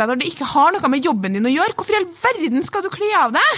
[0.00, 1.76] seg når det ikke har noe med jobben din å gjøre?
[1.76, 3.50] Hvorfor i all verden skal du kle av deg?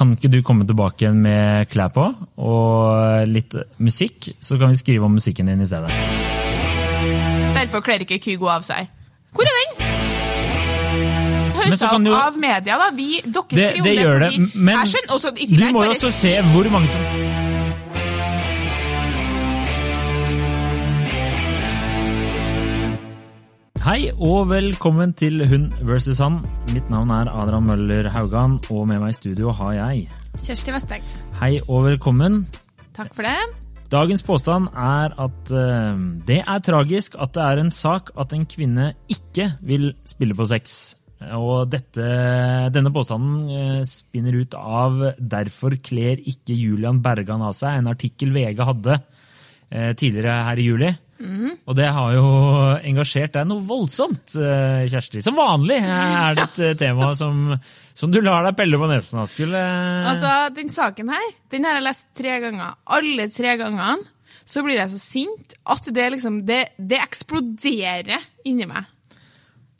[0.00, 2.06] Kan ikke du komme tilbake igjen med klær på
[2.40, 5.92] og litt musikk, så kan vi skrive om musikken din i stedet.
[7.58, 8.88] Derfor kler ikke Kygo av seg.
[9.36, 9.70] Hvor er den?
[11.60, 12.88] Hausa kan av media, da.
[12.96, 15.92] Vi, dere Det, skriver om det gjør det, men Jeg skjønner også, du må jo
[15.98, 17.49] også se hvor mange som
[23.80, 26.42] Hei og velkommen til Hun versus han.
[26.74, 30.02] Mitt navn er Adrian Møller Haugan, og med meg i studio har jeg
[30.36, 31.06] Kjersti Vesteng.
[31.38, 32.42] Hei og velkommen.
[32.92, 33.32] Takk for det.
[33.88, 35.96] Dagens påstand er at uh,
[36.28, 40.50] det er tragisk at det er en sak at en kvinne ikke vil spille på
[40.52, 40.78] sex.
[41.40, 42.04] Og dette,
[42.76, 48.32] denne påstanden eh, spinner ut av 'Derfor kler ikke Julian Bergan av seg', en artikkel
[48.32, 49.00] VG hadde
[49.72, 50.96] eh, tidligere her i juli.
[51.20, 52.24] Og det har jo
[52.88, 55.20] engasjert deg noe voldsomt, eh, Kjersti.
[55.24, 57.52] Som vanlig er det et eh, tema som,
[57.92, 59.28] som du lar deg pelle på nesen av.
[59.28, 59.60] Skulle
[60.14, 62.74] Altså, Den saken her den har jeg lest tre ganger.
[62.86, 63.98] Alle tre gangene
[64.50, 68.18] så blir jeg så sint at det liksom Det, det eksploderer
[68.48, 68.84] inni meg.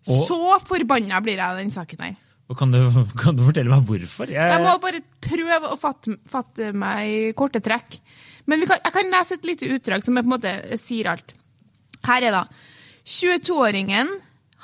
[0.08, 0.38] Og- Så
[0.68, 2.16] forbanna blir jeg av den saken her.
[2.50, 2.80] Og kan, du,
[3.16, 4.26] kan du fortelle meg hvorfor?
[4.32, 8.00] Jeg må bare prøve å fatte, fatte meg i korte trekk.
[8.50, 11.36] Men kan, jeg kan lese et lite utdrag som på en måte sier alt.
[12.06, 12.42] Her er det.
[13.10, 14.10] 22-åringen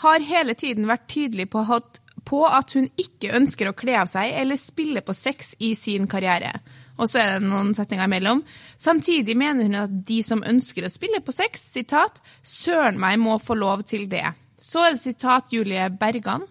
[0.02, 4.10] har hele tiden vært tydelig på at, på at hun ikke ønsker å kle av
[4.10, 6.52] seg eller spille på sex i sin karriere.
[6.96, 8.42] Og så er det noen setninger imellom.
[8.80, 13.36] Samtidig mener hun at de som ønsker å spille på sex, sitat, søren meg må
[13.42, 14.24] få lov til det.
[14.56, 16.46] Så er det sitat Julie Bergan.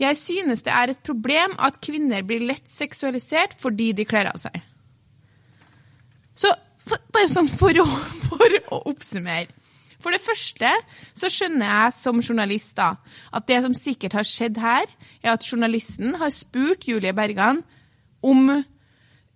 [0.00, 4.38] Jeg synes det er et problem at kvinner blir lett seksualisert fordi de kler av
[4.40, 4.62] seg.
[6.42, 6.52] Så
[7.14, 7.86] bare sånn for å,
[8.28, 9.50] for å oppsummere.
[10.02, 10.70] For det første
[11.14, 12.96] så skjønner jeg som journalist da,
[13.30, 14.90] at det som sikkert har skjedd her,
[15.22, 17.62] er at journalisten har spurt Julie Bergan
[18.26, 18.48] om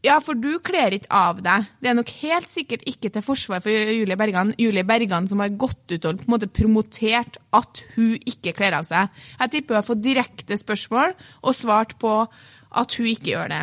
[0.05, 1.65] ja, for du kler ikke av deg.
[1.83, 5.55] Det er nok helt sikkert ikke til forsvar for Julie Bergan, Julie Bergan som har
[5.59, 9.11] gått ut og på en måte promotert at hun ikke kler av seg.
[9.41, 13.63] Jeg tipper hun har fått direkte spørsmål og svart på at hun ikke gjør det.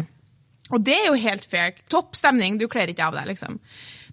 [0.72, 1.74] Og det er jo helt fair.
[1.92, 3.60] Topp stemning, du kler ikke av deg, liksom.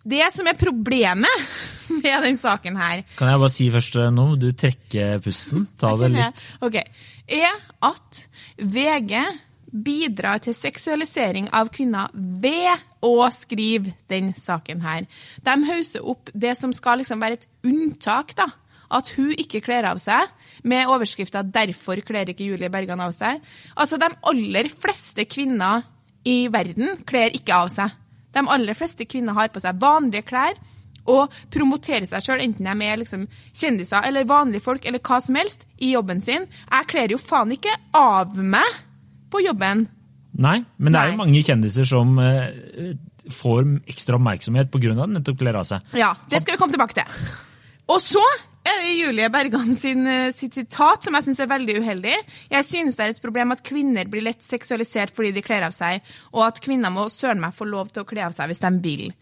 [0.00, 1.44] Det som er problemet
[2.02, 4.26] med den saken her, Kan jeg bare si først eh, nå?
[4.40, 5.68] Du trekker pusten.
[5.80, 6.48] Ta det litt.
[6.64, 6.80] Ok,
[7.28, 8.24] er at
[8.56, 9.14] VG
[9.70, 12.72] bidrar til seksualisering av kvinner ved
[13.06, 15.06] å skrive den saken her.
[15.46, 18.48] De hauser opp det som skal liksom være et unntak, da.
[18.90, 20.26] At hun ikke kler av seg,
[20.66, 23.38] med overskrifta 'Derfor kler ikke Julie Bergan av seg'.
[23.76, 25.84] Altså, de aller fleste kvinner
[26.28, 27.94] i verden kler ikke av seg.
[28.34, 30.58] De aller fleste kvinner har på seg vanlige klær
[31.10, 33.24] og promoterer seg sjøl, enten de er liksom
[33.56, 36.46] kjendiser eller vanlige folk eller hva som helst, i jobben sin.
[36.70, 38.78] Jeg kler jo faen ikke av meg
[39.32, 39.86] på jobben.
[40.40, 41.14] Nei, men det er Nei.
[41.14, 42.92] jo mange kjendiser som eh,
[43.34, 44.92] får ekstra oppmerksomhet pga.
[44.94, 45.82] at de nettopp kler av seg.
[45.98, 47.32] Ja, det skal vi komme tilbake til.
[47.90, 48.22] Og så
[48.68, 52.16] er det Julie Bergan sin, eh, sitt sitat, som jeg syns er veldig uheldig.
[52.50, 55.72] Jeg synes det er et problem at kvinner blir lett seksualisert fordi de kler av
[55.72, 56.00] seg,
[56.34, 58.72] og at kvinner må søren meg få lov til å kle av seg hvis de
[58.84, 59.12] vil.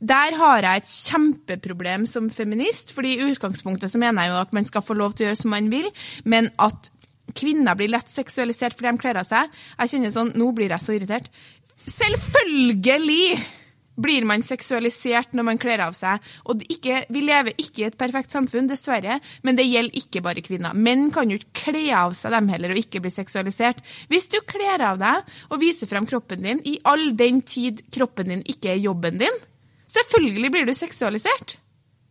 [0.00, 4.52] Der har jeg et kjempeproblem som feminist, fordi i utgangspunktet så mener jeg jo at
[4.52, 5.90] man skal få lov til å gjøre som man vil,
[6.24, 6.90] men at
[7.34, 9.50] kvinner blir lett seksualisert fordi de kler av seg.
[9.78, 11.30] Jeg kjenner sånn, Nå blir jeg så irritert.
[11.74, 13.63] Selvfølgelig
[14.00, 16.22] blir man seksualisert når man kler av seg.
[16.50, 20.44] Og ikke, vi lever ikke i et perfekt samfunn, dessverre, men det gjelder ikke bare
[20.44, 20.76] kvinner.
[20.76, 23.82] Menn kan jo ikke kle av seg dem heller og ikke bli seksualisert.
[24.12, 28.32] Hvis du kler av deg og viser frem kroppen din i all den tid kroppen
[28.32, 29.42] din ikke er jobben din,
[29.90, 31.58] selvfølgelig blir du seksualisert.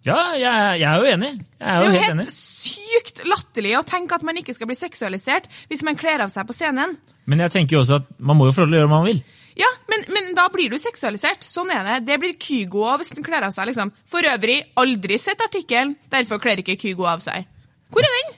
[0.04, 1.30] Ja, jeg, jeg er jo enig.
[1.64, 4.76] Er Det er jo helt helt sykt latterlig å tenke at man ikke skal bli
[4.76, 6.98] seksualisert hvis man kler av seg på scenen.
[7.30, 9.00] Men jeg tenker jo også at man må jo få lov til å gjøre hva
[9.00, 9.22] man vil.
[9.60, 11.46] Ja, men, men da blir du seksualisert.
[11.46, 11.98] Sånn er det.
[12.08, 13.70] Det blir Kygo av hvis den kler av seg.
[13.70, 13.92] liksom.
[14.10, 15.96] For øvrig, aldri sett artikkelen.
[16.14, 17.46] Derfor kler ikke Kygo av seg.
[17.94, 18.34] Hvor er den?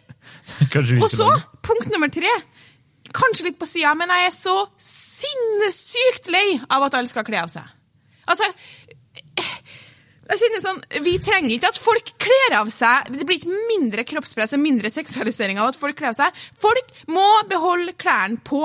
[1.03, 1.29] Og så,
[1.65, 2.31] punkt nummer tre.
[3.15, 7.45] Kanskje litt på sida, men jeg er så sinnssykt lei av at alle skal kle
[7.45, 7.69] av seg.
[8.25, 8.49] Altså
[10.25, 13.11] jeg kjenner sånn, Vi trenger ikke at folk kler av seg.
[13.13, 16.43] Det blir ikke mindre kroppspress og mindre seksualisering av at folk kler av seg.
[16.61, 18.63] Folk må beholde klærne på.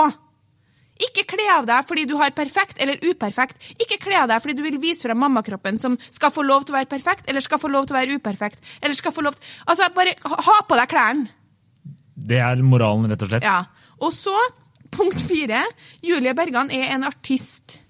[1.01, 3.61] Ikke kle av deg fordi du har perfekt eller uperfekt.
[3.81, 6.75] Ikke kle av deg fordi du vil vise frem mammakroppen som skal få lov til
[6.75, 8.65] å være perfekt eller skal få lov til å være uperfekt.
[8.83, 9.53] eller skal få lov til...
[9.67, 11.29] Altså, Bare ha ha på deg klærne.
[12.31, 13.47] Det er moralen, rett og slett.
[13.47, 13.63] Ja.
[14.05, 14.35] Og så,
[14.93, 15.63] punkt fire.
[16.05, 17.81] Julie Bergan er en artist.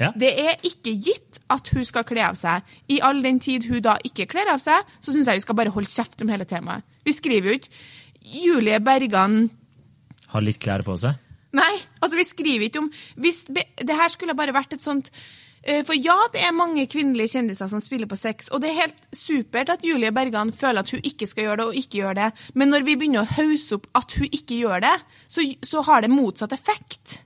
[0.00, 0.12] Ja.
[0.16, 2.64] Det er ikke gitt at hun skal kle av seg.
[2.88, 5.58] I all den tid hun da ikke kler av seg, så syns jeg vi skal
[5.58, 6.86] bare holde kjeft om hele temaet.
[7.04, 7.72] Vi skriver jo ikke
[8.30, 9.46] Julie Bergan
[10.30, 11.16] Har litt klær på seg?
[11.56, 15.10] Nei, altså vi skriver ikke om hvis, Det her skulle bare vært et sånt
[15.62, 18.82] eh, For ja, det er mange kvinnelige kjendiser som spiller på sex, og det er
[18.82, 22.20] helt supert at Julie Bergan føler at hun ikke skal gjøre det, og ikke gjør
[22.20, 24.96] det, men når vi begynner å hausse opp at hun ikke gjør det,
[25.28, 27.20] så, så har det motsatt effekt.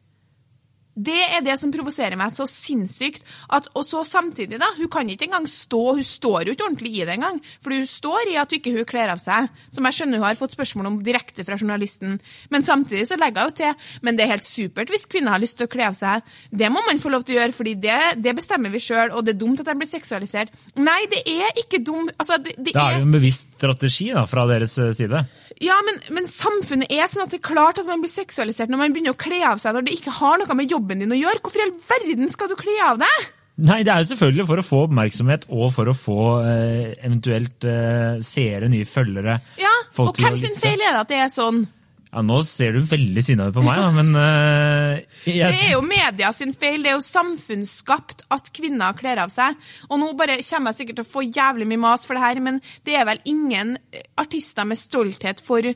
[0.95, 3.25] Det er det som provoserer meg så sinnssykt.
[3.55, 4.71] At, og så samtidig, da.
[4.79, 7.41] Hun kan ikke engang stå Hun står jo ikke ordentlig i det engang.
[7.63, 9.51] For hun står i at hun ikke kler av seg.
[9.75, 12.19] Som jeg skjønner hun har fått spørsmål om direkte fra journalisten.
[12.55, 15.59] Men samtidig så legger hun til Men det er helt supert hvis kvinner har lyst
[15.59, 16.23] til å kle av seg.
[16.51, 19.15] Det må man få lov til å gjøre, fordi det, det bestemmer vi sjøl.
[19.15, 20.55] Og det er dumt at de blir seksualisert.
[20.79, 22.15] Nei, det er ikke dumt.
[22.19, 25.25] Altså, det, det, det er jo en bevisst strategi da, fra deres eh, side.
[25.63, 28.81] Ja, men, men, samfunnet er sånn at det er klart at man blir seksualisert når
[28.81, 31.19] man begynner å kle av seg når det ikke har noe med jobben din å
[31.19, 31.41] gjøre.
[31.41, 33.31] Hvorfor i all verden skal du kle av deg?
[33.65, 37.65] Nei, Det er jo selvfølgelig for å få oppmerksomhet og for å få eh, eventuelt
[37.71, 39.39] eh, seere, nye følgere.
[39.63, 39.73] Ja,
[40.03, 41.63] Og hvem sin feil er det at det er sånn?
[42.11, 45.49] Ja, Nå ser du veldig sinna ut på meg, da, men uh, jeg...
[45.51, 46.83] Det er jo media sin feil.
[46.83, 49.59] Det er jo samfunnsskapt at kvinner kler av seg.
[49.89, 52.43] Og nå bare kommer jeg sikkert til å få jævlig mye mas for det her,
[52.43, 53.75] men det er vel ingen
[54.23, 55.67] artister med stolthet for,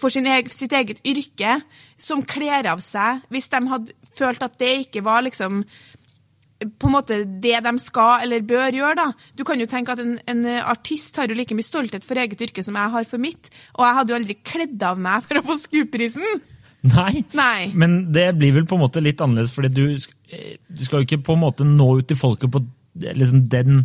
[0.00, 1.58] for egen, sitt eget yrke
[2.00, 5.62] som kler av seg, hvis de hadde følt at det ikke var liksom
[6.64, 8.94] på en måte det de skal eller bør gjøre.
[8.96, 9.08] da.
[9.36, 12.40] Du kan jo tenke at en, en, artist har jo like mye stolthet for eget
[12.46, 15.40] yrke som jeg har for mitt, og jeg hadde jo aldri kledd av meg for
[15.40, 16.40] å få SKUP-prisen.
[16.94, 17.24] Nei.
[17.36, 21.08] Nei, men det blir vel på en måte litt annerledes, fordi du, du skal jo
[21.08, 22.60] ikke på en måte nå ut til folket på
[22.94, 23.84] liksom den,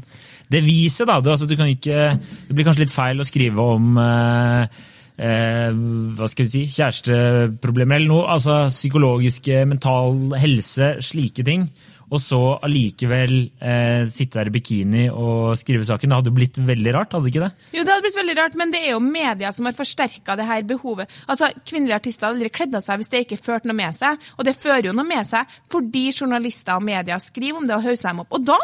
[0.52, 1.08] det viset.
[1.08, 1.20] da.
[1.24, 2.14] Du, altså, du kan ikke,
[2.48, 4.82] det blir kanskje litt feil å skrive om eh,
[5.20, 5.70] eh,
[6.18, 8.26] hva skal vi si, kjæresteproblemer eller noe.
[8.32, 11.70] altså Psykologiske, mental helse, slike ting
[12.10, 16.10] og så allikevel eh, sitte der i bikini og skrive saken.
[16.10, 17.52] Det hadde jo blitt veldig rart, hadde ikke det?
[17.76, 20.48] Jo, det hadde blitt veldig rart, men det er jo media som har forsterka det
[20.50, 21.20] her behovet.
[21.30, 24.30] Altså, Kvinnelige artister hadde aldri kledd av seg hvis det ikke førte noe med seg,
[24.38, 27.86] og det fører jo noe med seg fordi journalister og media skriver om det og
[27.86, 28.34] hauser dem opp.
[28.40, 28.58] Og da,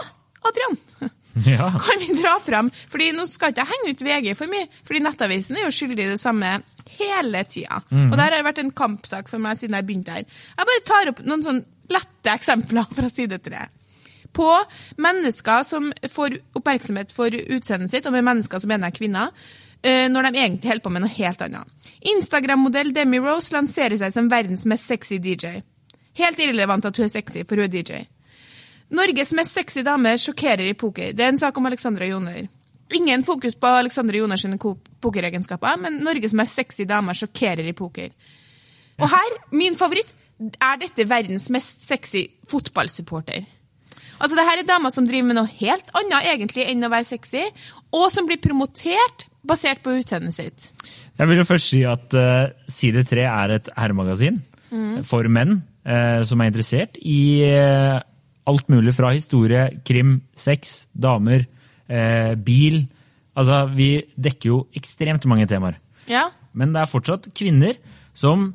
[0.50, 0.82] Adrian,
[1.46, 1.70] ja.
[1.72, 2.72] kan vi dra frem.
[2.92, 6.06] fordi Nå skal ikke jeg henge ut VG for mye, fordi Nettavisen er jo skyldig
[6.06, 6.58] i det samme
[6.98, 7.82] hele tida.
[7.90, 8.12] Mm.
[8.12, 10.28] Og der har det vært en kampsak for meg siden jeg begynte her.
[10.28, 13.66] Jeg bare tar opp noen sånn lette eksempler fra side tre.
[14.36, 14.50] På
[15.00, 19.32] mennesker som får oppmerksomhet for utseendet sitt, og med mennesker som mener er kvinner,
[19.82, 21.92] eh, når de egentlig holder på med noe helt annet.
[22.16, 25.62] Instagram-modell Demi Rose lanserer seg som verdens mest sexy DJ.
[26.20, 28.04] Helt irrelevant at hun er sexy, for hun er DJ.
[28.94, 31.14] Norges mest sexy dame sjokkerer i poker.
[31.16, 32.46] Det er en sak om Alexandra Joner.
[32.94, 34.46] Ingen fokus på Alexandra Joners
[35.02, 38.14] pokeregenskaper, men Norges mest sexy dame sjokkerer i poker.
[39.02, 40.14] Og her, min favoritt,
[40.62, 43.46] er dette verdens mest sexy fotballsupporter.
[44.20, 47.08] Altså, det her er damer som driver med noe helt annet egentlig enn å være
[47.10, 47.44] sexy,
[47.96, 50.70] og som blir promotert basert på utseendet sitt.
[51.18, 54.40] Jeg vil jo først si at uh, Side 3 er et herremagasin
[54.72, 55.04] mm.
[55.08, 58.00] for menn uh, som er interessert i uh,
[58.46, 61.48] alt mulig fra historie, krim, sex, damer,
[62.46, 62.80] bil.
[63.38, 65.80] Altså, vi dekker jo ekstremt mange temaer.
[66.10, 66.28] Ja.
[66.58, 67.78] Men det er fortsatt kvinner
[68.16, 68.52] som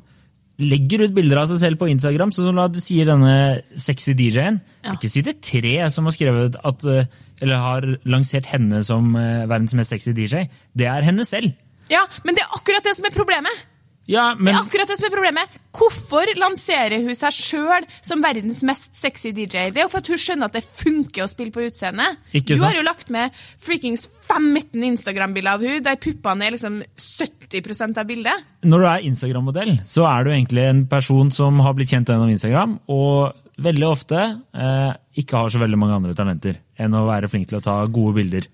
[0.61, 3.33] legger ut bilder av seg selv på Instagram, sånn som du sier denne
[3.79, 4.59] sexy DJ-en.
[4.85, 4.95] Ja.
[4.95, 7.09] Ikke si det tre som har skrevet at, eh,
[7.41, 10.45] eller har lansert henne som eh, verdens mest sexy DJ.
[10.77, 11.53] Det er henne selv.
[11.91, 13.65] Ja, men det er akkurat det som er problemet.
[14.09, 14.49] Ja, men...
[14.49, 15.57] Det er akkurat det som er problemet.
[15.77, 19.69] Hvorfor lanserer hun seg sjøl som verdens mest sexy DJ?
[19.71, 22.17] Det er jo for at hun skjønner at det funker å spille på utseendet.
[22.49, 28.01] Du har jo lagt med freakings 15 Instagram-bilder av hun, der puppene er liksom 70%
[28.01, 28.49] av bildet.
[28.67, 32.31] Når du er Instagram-modell, så er du egentlig en person som har blitt kjent gjennom
[32.33, 34.91] Instagram, og veldig ofte eh,
[35.21, 38.17] ikke har så veldig mange andre talenter enn å være flink til å ta gode
[38.21, 38.47] bilder.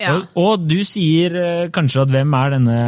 [0.00, 0.14] Ja.
[0.16, 2.78] Og, og, du sier uh, kanskje at hvem er denne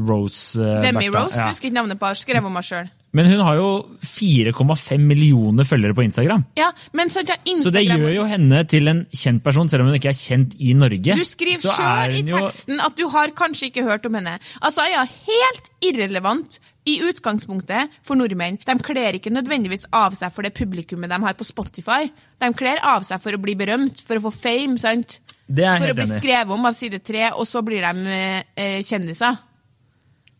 [0.00, 0.56] Rose?
[0.84, 1.36] Demi Rose?
[1.36, 1.50] Ja.
[1.50, 2.20] Du husker ikke navnet på henne.
[2.20, 2.88] Skrev om meg sjøl.
[3.16, 3.70] Men hun har jo
[4.06, 6.44] 4,5 millioner følgere på Instagram.
[6.58, 7.62] Ja, men så, Instagram...
[7.64, 10.54] så det gjør jo henne til en kjent person, selv om hun ikke er kjent
[10.62, 11.16] i Norge.
[11.18, 12.84] Du skriver sjøl i teksten jo...
[12.86, 14.36] at du har kanskje ikke hørt om henne.
[14.62, 18.60] Altså, ja, Helt irrelevant i utgangspunktet for nordmenn.
[18.62, 22.06] De kler ikke nødvendigvis av seg for det publikummet de har på Spotify.
[22.40, 24.78] De kler av seg for å bli berømt, for å få fame.
[24.80, 25.18] sant?
[25.50, 28.18] For å bli skrevet om av side tre, og så blir de
[28.54, 29.38] eh, kjendiser.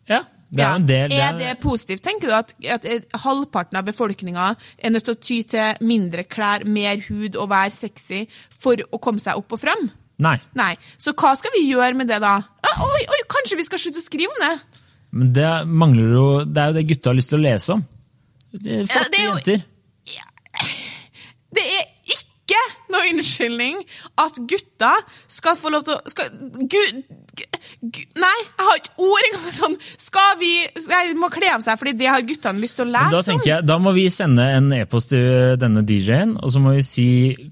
[0.09, 0.77] Ja, det er, ja.
[0.83, 1.29] del, det er...
[1.29, 2.87] er det positivt, tenker du, at, at,
[3.23, 7.71] halvparten av befolkninga er nødt til å ty til mindre klær, mer hud og være
[7.71, 8.25] sexy
[8.59, 9.87] for å komme seg opp og fram?
[10.21, 10.35] Nei.
[10.59, 10.73] Nei.
[11.01, 12.35] Så hva skal vi gjøre med det, da?
[12.67, 14.81] Ah, oi, oi, kanskje vi skal slutte å skrive om det?
[15.11, 17.81] Men det mangler jo Det er jo det gutta har lyst til å lese om.
[18.51, 19.31] Flotte ja, jo...
[19.31, 19.63] jenter.
[20.11, 20.27] Ja.
[21.55, 21.87] Det er
[22.19, 22.59] ikke
[22.91, 23.81] noe unnskyldning
[24.21, 24.93] at gutta
[25.27, 26.31] skal få lov til å skal,
[26.71, 27.03] Gud
[28.19, 31.93] Nei, jeg har ikke ord engang sånn Skal vi Jeg må kle av seg, fordi
[32.01, 34.67] det har guttene lyst til å Men Da tenker jeg, da må vi sende en
[34.75, 37.07] e-post til denne DJ-en, og så må vi si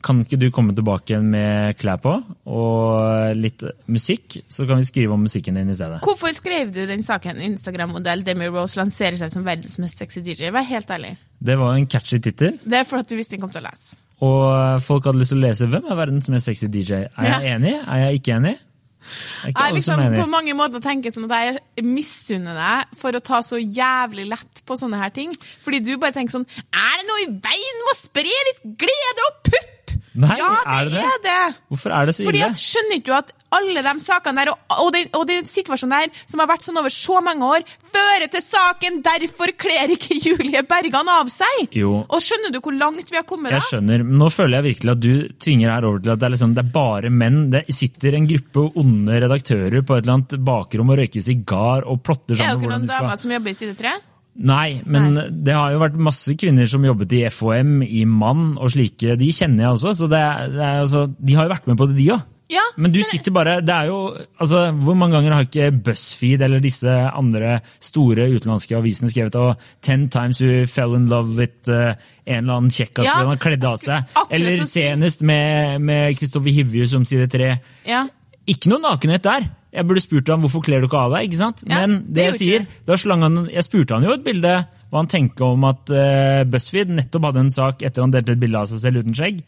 [0.06, 2.18] kan ikke du komme tilbake med klær på
[2.50, 6.02] og litt musikk, så kan vi skrive om musikken din i stedet.
[6.06, 7.42] Hvorfor skrev du den saken?
[7.50, 10.52] Instagram-modell Demi Rose lanserer seg som verdens mest sexy DJ.
[10.56, 11.16] Vær helt ærlig.
[11.40, 13.70] Det var en catchy tittel, Det er for at du visste den kom til å
[13.70, 14.00] lese.
[14.26, 17.06] Og folk hadde lyst til å lese hvem er verdens mest sexy DJ.
[17.16, 17.78] Er jeg enig?
[17.86, 18.58] Er jeg ikke enig?
[19.44, 23.22] Er ikke Jeg liksom på mange måter tenker sånn at jeg misunner deg for å
[23.24, 25.32] ta så jævlig lett på sånne her ting.
[25.64, 29.28] Fordi du bare tenker sånn Er det noe i veien med å spre litt glede
[29.30, 29.76] og pupp?
[30.20, 31.04] Nei, ja, er det det?
[31.08, 31.42] er det.
[31.72, 32.50] Hvorfor er det så Fordi ille?
[32.52, 35.96] at Skjønner ikke du at alle de sakene der, og, og, den, og den situasjonen
[35.96, 40.20] der, som har vært sånn over så mange år, fører til saken 'Derfor kler ikke
[40.26, 41.72] Julie Bergan av seg'?
[41.74, 42.04] Jo.
[42.06, 43.58] Og skjønner du hvor langt vi har kommet da?
[43.58, 46.28] Jeg skjønner, men nå føler jeg virkelig at du tvinger her over til at det
[46.28, 47.42] er, liksom, det er bare menn.
[47.56, 52.04] Det sitter en gruppe onde redaktører på et eller annet bakrom og røyker sigar og
[52.04, 52.46] plotter sammen.
[52.46, 53.98] Er det ikke noen damer som jobber i Side 3?
[54.40, 58.72] Nei, men det har jo vært masse kvinner som jobbet i FHM, i Mann og
[58.72, 59.18] slike.
[59.20, 61.80] De kjenner jeg også, så det er, det er altså, de har jo vært med
[61.80, 62.28] på det, de òg.
[62.50, 63.98] Ja, Men du sitter bare det er jo,
[64.42, 69.60] altså, Hvor mange ganger har ikke BuzzFeed eller disse andre store utenlandske avisene skrevet og
[69.86, 71.94] 'Ten times we fell in love with uh,
[72.26, 74.18] en eller annen kjekkas Ja, han kledde av seg'?
[74.34, 77.60] Eller senest med, med Kristoffer Hivju som side tre.
[77.86, 78.08] Ja.
[78.50, 79.46] Ikke noe nakenhet der.
[79.76, 81.28] Jeg burde spurt ham hvorfor kler du ikke av deg.
[81.30, 81.64] ikke sant?
[81.68, 84.54] Ja, Men det, det jeg sier, da slang han, jeg spurte han jo et bilde
[84.90, 88.42] hva han tenker om at uh, BuzzFeed nettopp hadde en sak etter han delte et
[88.42, 89.44] bilde av seg selv uten skjegg.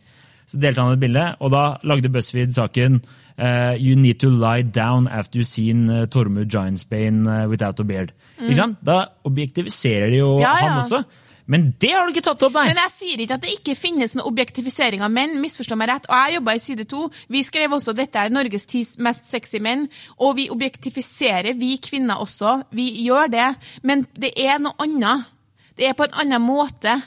[0.46, 4.62] Så delte han et bilde, og da lagde BuzzFeed saken uh, You need to lie
[4.62, 8.14] down after you've seen uh, Tormod Giantsbane without a beard.
[8.38, 8.78] Ikke sant?
[8.86, 10.44] Da objektiviserer de jo Mm.
[10.46, 10.68] Ja, ja.
[10.68, 11.04] han også.
[11.46, 12.68] Men det har du ikke tatt opp, nei!
[12.72, 15.40] Men jeg sier ikke at det ikke finnes noe objektifisering av menn.
[15.42, 16.10] misforstå meg rett.
[16.10, 17.04] Og jeg jobba i Side 2.
[17.34, 19.88] Vi skrev også dette er Norges ti mest sexy menn.
[20.20, 22.62] Og vi objektifiserer, vi kvinner også.
[22.76, 23.50] Vi gjør det.
[23.84, 25.30] Men det er noe annet.
[25.78, 27.00] Det er på en annen måte.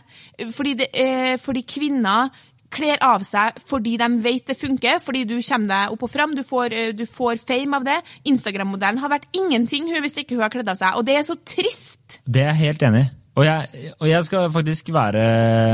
[0.50, 2.32] Fordi, det, eh, fordi kvinner
[2.74, 6.34] kler av seg fordi de vet det funker, fordi du kommer deg opp og fram,
[6.34, 8.00] du får, eh, du får fame av det.
[8.24, 11.22] Instagram-modellen har vært ingenting hun hvis ikke hun har kledd av seg, og det er
[11.22, 12.20] så trist.
[12.26, 13.10] Det er jeg helt enig i.
[13.34, 15.22] Og jeg, og jeg skal faktisk være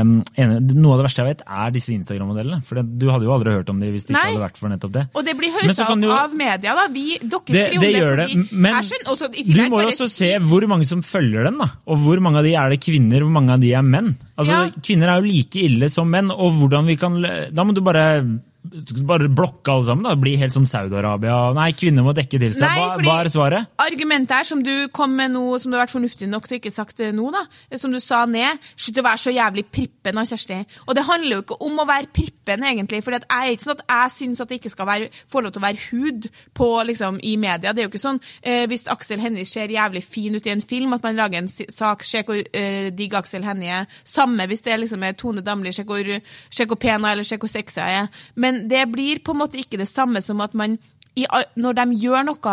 [0.01, 0.55] um, enig.
[0.81, 2.57] Noe av det verste jeg vet, er disse Instagram-modellene.
[2.65, 4.31] For du hadde jo aldri hørt om dem hvis det ikke Nei.
[4.31, 5.03] hadde vært for nettopp det.
[5.13, 6.87] Og det blir haussa opp jo- av media, da.
[6.89, 10.65] Vi, dere skriver det gjør det, men Jeg også, du må jo også se hvor
[10.73, 11.69] mange som følger dem, da.
[11.85, 14.15] Og hvor mange av de er det kvinner, hvor mange av de er menn.
[14.41, 14.81] Altså, Ja.
[14.81, 17.21] Kvinner er jo like ille som menn, og hvordan vi kan
[17.53, 18.23] Da må du bare
[18.63, 20.05] bare blokke alle sammen.
[20.05, 21.51] da, Bli helt sånn Saudi-Arabia.
[21.57, 22.69] Nei, kvinner må dekke til seg.
[22.77, 23.71] Hva, hva er svaret?
[23.81, 26.73] Argumentet her, som du kom med nå, som du har vært fornuftig nok til ikke
[26.73, 27.43] sagt det nå, da,
[27.81, 30.59] som du sa ned, slutt å være så jævlig prippen av Kjersti.
[30.85, 33.01] Og det handler jo ikke om å være prippen, egentlig.
[33.05, 35.55] For jeg er ikke sånn at jeg syns at det ikke skal være, få lov
[35.55, 37.73] til å være hud på, liksom, i media.
[37.73, 40.63] Det er jo ikke sånn eh, hvis Aksel Hennie ser jævlig fin ut i en
[40.63, 43.99] film, at man lager en sak, se hvor eh, digg Aksel Hennie er.
[44.07, 47.39] Samme hvis det er liksom er Tone Damli, se hvor, hvor pen er, eller se
[47.41, 48.23] hvor sexy jeg er.
[48.35, 50.77] Men det blir på en måte ikke det samme som at man
[51.19, 51.25] i,
[51.59, 52.51] når, de gjør noe,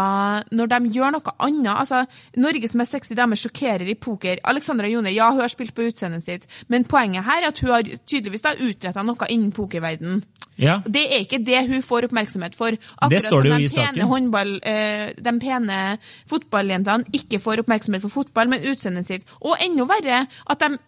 [0.51, 2.01] når de gjør noe annet altså,
[2.43, 4.41] Norge som er sexy dame sjokkerer i poker.
[4.51, 7.71] Alexandra Jone ja, hun har spilt på utseendet sitt, men poenget her er at hun
[7.77, 10.25] har tydeligvis da utretta noe innen pokerverden.
[10.59, 12.75] Ja, Det er ikke det hun får oppmerksomhet for.
[12.75, 14.09] Det står det jo som i saken.
[14.11, 19.23] håndball, eh, de pene fotballjentene ikke får oppmerksomhet for fotball, men utseendet sitt.
[19.39, 20.79] Og enda verre at de,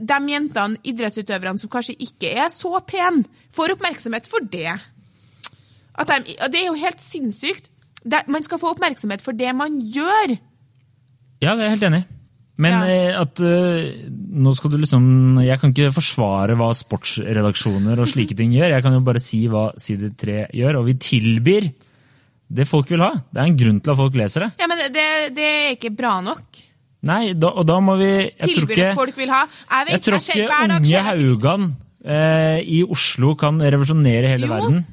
[0.00, 3.24] de jentene, idrettsutøverne som kanskje ikke er så pene,
[3.54, 4.72] får oppmerksomhet for det.
[5.94, 7.70] At de, det er jo helt sinnssykt.
[8.04, 10.34] De, man skal få oppmerksomhet for det man gjør.
[11.44, 12.10] ja, det er jeg helt enig i.
[12.56, 12.86] Men Ja.
[12.86, 18.36] eh, at uh, nå skal du liksom Jeg kan ikke forsvare hva sportsredaksjoner og slike
[18.38, 18.70] ting gjør.
[18.76, 21.66] Jeg kan jo bare si hva Side 3 gjør, og vi tilbyr
[22.54, 23.08] det folk vil ha.
[23.32, 24.50] Det er en grunn til at folk leser det.
[24.60, 26.60] Ja, Men det, det er ikke bra nok.
[27.04, 29.44] Nei, da, og da må vi Jeg tror ikke, folk vil ha.
[29.44, 31.66] Jeg, vet, jeg tror ikke unge Haugan
[32.04, 34.84] eh, i Oslo kan revolusjonere hele Jo, verden.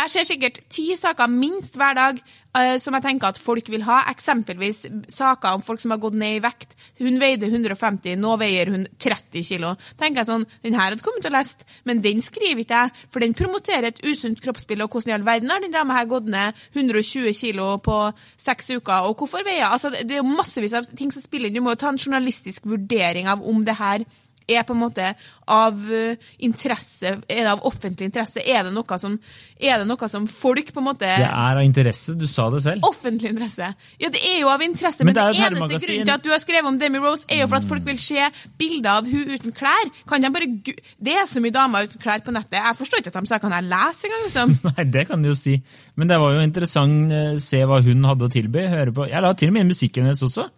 [0.00, 2.20] Jeg ser sikkert ti saker minst hver dag
[2.56, 3.98] uh, som jeg tenker at folk vil ha.
[4.08, 6.72] Eksempelvis saker om folk som har gått ned i vekt.
[7.00, 9.74] Hun veide 150, nå veier hun 30 kilo.
[10.00, 12.94] tenker jeg sånn, Den her hadde kommet til å lest, men den skriver ikke jeg,
[13.12, 14.86] for den promoterer et usunt kroppsbilde.
[14.86, 17.98] Og hvordan i all verden har den dama her gått ned 120 kilo på
[18.40, 19.10] seks uker?
[19.10, 21.60] Og hvorfor veier altså, Det er massevis av ting som spiller inn.
[21.60, 24.08] Du må jo ta en journalistisk vurdering av om det her
[24.50, 25.12] er på en måte
[25.50, 27.16] av eh, interesse?
[27.26, 28.42] Er det av offentlig interesse?
[28.42, 29.16] Er det noe som,
[29.60, 32.86] det noe som folk på en måte Det er av interesse, du sa det selv.
[32.86, 33.72] Offentlig interesse.
[34.00, 36.30] Ja, det er jo av interesse, Men men, det det, eneste grunnen til at du
[36.32, 38.28] har skrevet om Demi Rose, er jo for at folk vil se
[38.60, 39.92] bilder av hun uten klær.
[40.08, 42.60] Kan de bare Det er så mye damer uten klær på nettet.
[42.60, 44.56] Jeg forstår ikke at de sa kan jeg lese engang, liksom.
[44.70, 45.56] Nei, det kan du jo si.
[45.98, 48.66] Men det var jo interessant å se hva hun hadde å tilby.
[48.70, 49.08] høre på.
[49.10, 50.48] Jeg la til og med inn musikken hennes også.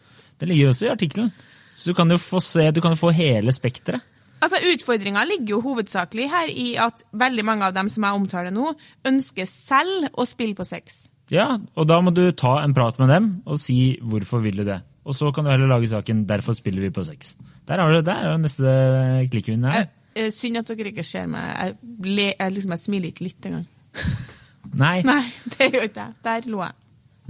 [0.40, 1.32] Det ligger også i artikkelen.
[1.74, 4.04] Så du kan jo få se, du kan få hele spekteret.
[4.42, 8.50] Altså, Utfordringa ligger jo hovedsakelig her i at veldig mange av dem som jeg omtaler
[8.54, 8.72] nå,
[9.06, 11.04] ønsker selv å spille på sex.
[11.30, 14.64] Ja, og da må du ta en prat med dem og si hvorfor vil du
[14.66, 14.80] det.
[15.06, 17.36] Og så kan du heller lage saken 'Derfor spiller vi på sex'.
[17.66, 18.14] Der har du det.
[18.14, 19.86] er jo neste klikkvinne her.
[20.14, 21.40] Eh, Synd at dere ikke ser meg.
[21.40, 23.66] Jeg, le, jeg, liksom, jeg smiler ikke litt engang.
[24.84, 25.22] Nei, Nei,
[25.56, 26.14] det gjør ikke jeg.
[26.24, 26.72] Der lo jeg.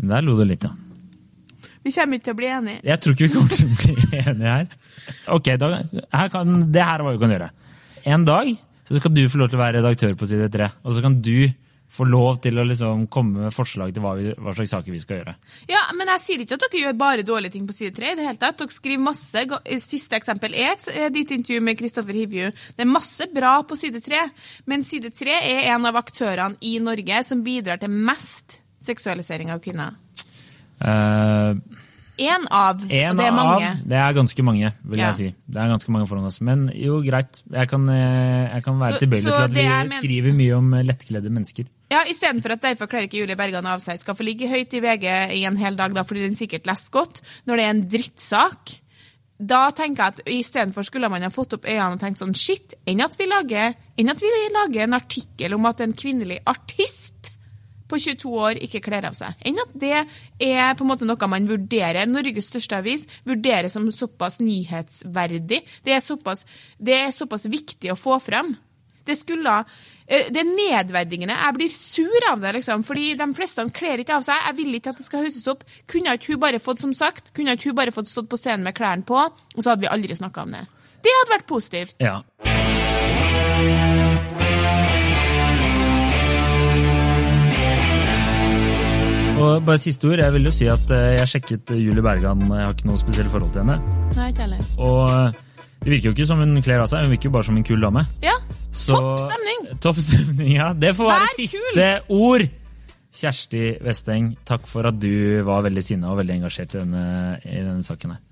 [0.09, 0.71] der lo du litt, ja.
[1.83, 2.83] Vi kommer ikke til å bli enige.
[2.87, 4.77] Jeg tror ikke vi kommer til å bli enige her.
[5.35, 5.73] Ok, da,
[6.15, 7.51] her kan, Det her er hva vi kan gjøre.
[8.13, 8.55] En dag
[8.89, 10.71] så skal du få lov til å være redaktør på side tre.
[10.87, 11.51] Og så kan du
[11.93, 15.01] få lov til å liksom komme med forslag til hva, vi, hva slags saker vi
[15.03, 15.35] skal gjøre.
[15.69, 18.15] Ja, men jeg sier ikke at dere gjør bare dårlige ting på side tre.
[18.17, 18.57] det hele tatt.
[18.63, 19.45] Dere skriver masse.
[19.85, 22.49] Siste eksempel er er ditt intervju med Kristoffer Hivju.
[22.79, 24.23] Det er masse bra på side tre,
[24.65, 29.61] men side tre er en av aktørene i Norge som bidrar til mest seksualisering av
[29.63, 29.93] kvinner.
[30.83, 31.55] Eh,
[32.23, 33.69] uh, av, en og det er mange.
[33.71, 35.07] av Det er ganske mange, vil Ja.
[35.11, 35.35] jeg si.
[35.49, 36.41] Det er ganske mange foran oss.
[36.41, 37.43] Men jo, greit.
[37.51, 41.31] Jeg kan, eh, jeg kan være tilbøyelig til at vi men- skriver mye om lettkledde
[41.31, 41.67] mennesker.
[41.91, 44.81] Ja, Istedenfor at derfor kler ikke Julie Bergan av seg skal få ligge høyt i
[44.81, 47.89] VG i en hel dag, da, fordi den sikkert leser godt, når det er en
[47.89, 48.79] drittsak.
[49.45, 52.75] Da tenker jeg at Istedenfor skulle man ha fått opp øynene og tenkt sånn Shit,
[52.87, 57.02] enn at vi lager, enn at vi lager en artikkel om at en kvinnelig artist
[57.93, 59.37] på 22 år ikke kler av seg.
[59.45, 62.09] Enn at det er på en måte noe man vurderer.
[62.09, 65.63] Norges største avis vurderer som såpass nyhetsverdig.
[65.85, 66.47] Det er såpass,
[66.81, 68.55] det er såpass viktig å få frem.
[69.05, 69.57] Det skulle
[70.07, 71.35] eh, Det er nedverdigende.
[71.35, 72.85] Jeg blir sur av det, liksom.
[72.87, 74.39] Fordi de fleste kler ikke av seg.
[74.47, 75.65] Jeg vil ikke at det skal hauses opp.
[75.91, 78.67] Kunne ikke hun bare fått, som sagt, kunne ikke hun bare fått stått på scenen
[78.69, 80.65] med klærne på, og så hadde vi aldri snakka om det.
[81.03, 81.99] Det hadde vært positivt.
[82.03, 82.21] Ja.
[89.43, 90.21] Og bare siste ord.
[90.23, 92.45] Jeg vil jo si at eh, jeg sjekket Julie Bergan.
[92.53, 93.79] Jeg har ikke noe spesielt forhold til henne.
[94.17, 94.69] Nei, ikke heller.
[94.79, 95.41] Og eh,
[95.83, 97.67] det virker jo ikke som hun kler av seg, hun virker jo bare som en
[97.67, 98.05] kul dame.
[98.23, 98.37] Ja.
[98.71, 99.65] Så- Topp stemning!
[99.83, 100.69] Topp stemning, ja.
[100.79, 102.45] Det får være Vær siste ord!
[103.13, 105.11] Kjersti Vesteng, takk for at du
[105.45, 107.03] var veldig sinna og veldig engasjert i denne,
[107.45, 108.23] i denne saken her.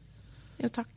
[0.62, 0.88] Jo, takk.